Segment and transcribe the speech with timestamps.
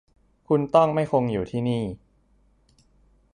[0.47, 1.83] คุณต้องไม่คงอยู่ที่นี่